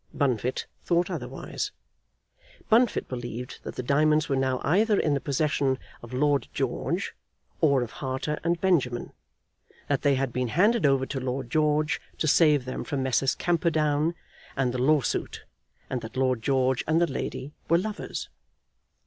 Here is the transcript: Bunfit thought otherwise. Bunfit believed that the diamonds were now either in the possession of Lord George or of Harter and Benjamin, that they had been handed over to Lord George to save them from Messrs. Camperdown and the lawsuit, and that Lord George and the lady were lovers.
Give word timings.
Bunfit 0.15 0.65
thought 0.83 1.11
otherwise. 1.11 1.71
Bunfit 2.69 3.07
believed 3.07 3.59
that 3.61 3.75
the 3.75 3.83
diamonds 3.83 4.27
were 4.27 4.35
now 4.35 4.59
either 4.63 4.99
in 4.99 5.13
the 5.13 5.21
possession 5.21 5.77
of 6.01 6.11
Lord 6.11 6.47
George 6.53 7.13
or 7.59 7.83
of 7.83 7.91
Harter 7.91 8.39
and 8.43 8.59
Benjamin, 8.59 9.13
that 9.89 10.01
they 10.01 10.15
had 10.15 10.33
been 10.33 10.47
handed 10.47 10.87
over 10.87 11.05
to 11.05 11.19
Lord 11.19 11.51
George 11.51 12.01
to 12.17 12.27
save 12.27 12.65
them 12.65 12.83
from 12.83 13.03
Messrs. 13.03 13.35
Camperdown 13.35 14.15
and 14.57 14.73
the 14.73 14.79
lawsuit, 14.81 15.43
and 15.87 16.01
that 16.01 16.17
Lord 16.17 16.41
George 16.41 16.83
and 16.87 16.99
the 16.99 17.05
lady 17.05 17.53
were 17.69 17.77
lovers. 17.77 18.27